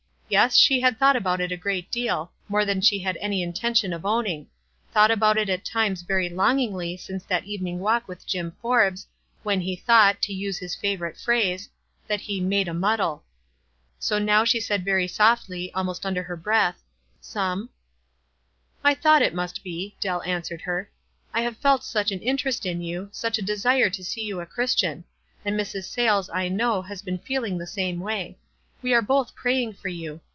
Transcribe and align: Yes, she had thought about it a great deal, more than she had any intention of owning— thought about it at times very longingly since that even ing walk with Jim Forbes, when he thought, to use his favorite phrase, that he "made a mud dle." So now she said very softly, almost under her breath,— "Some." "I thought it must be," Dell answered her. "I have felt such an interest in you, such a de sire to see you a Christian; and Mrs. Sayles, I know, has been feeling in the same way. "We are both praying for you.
Yes, 0.33 0.55
she 0.55 0.79
had 0.79 0.97
thought 0.97 1.17
about 1.17 1.41
it 1.41 1.51
a 1.51 1.57
great 1.57 1.91
deal, 1.91 2.31
more 2.47 2.63
than 2.63 2.79
she 2.79 2.99
had 2.99 3.17
any 3.19 3.43
intention 3.43 3.91
of 3.91 4.05
owning— 4.05 4.47
thought 4.93 5.11
about 5.11 5.37
it 5.37 5.49
at 5.49 5.65
times 5.65 6.03
very 6.03 6.29
longingly 6.29 6.95
since 6.95 7.25
that 7.25 7.43
even 7.43 7.67
ing 7.67 7.79
walk 7.79 8.07
with 8.07 8.25
Jim 8.25 8.55
Forbes, 8.61 9.07
when 9.43 9.59
he 9.59 9.75
thought, 9.75 10.21
to 10.21 10.31
use 10.33 10.57
his 10.57 10.73
favorite 10.73 11.17
phrase, 11.17 11.67
that 12.07 12.21
he 12.21 12.39
"made 12.39 12.69
a 12.69 12.73
mud 12.73 12.99
dle." 12.99 13.25
So 13.99 14.19
now 14.19 14.45
she 14.45 14.61
said 14.61 14.85
very 14.85 15.05
softly, 15.05 15.69
almost 15.73 16.05
under 16.05 16.23
her 16.23 16.37
breath,— 16.37 16.81
"Some." 17.19 17.69
"I 18.85 18.93
thought 18.93 19.21
it 19.21 19.35
must 19.35 19.65
be," 19.65 19.97
Dell 19.99 20.21
answered 20.21 20.61
her. 20.61 20.89
"I 21.33 21.41
have 21.41 21.57
felt 21.57 21.83
such 21.83 22.09
an 22.09 22.21
interest 22.21 22.65
in 22.65 22.81
you, 22.81 23.09
such 23.11 23.37
a 23.37 23.41
de 23.41 23.57
sire 23.57 23.89
to 23.89 24.01
see 24.01 24.23
you 24.23 24.39
a 24.39 24.45
Christian; 24.45 25.03
and 25.43 25.59
Mrs. 25.59 25.89
Sayles, 25.89 26.29
I 26.29 26.47
know, 26.47 26.83
has 26.83 27.01
been 27.01 27.17
feeling 27.17 27.55
in 27.55 27.59
the 27.59 27.67
same 27.67 27.99
way. 27.99 28.37
"We 28.83 28.95
are 28.95 29.01
both 29.03 29.35
praying 29.35 29.73
for 29.73 29.89
you. 29.89 30.21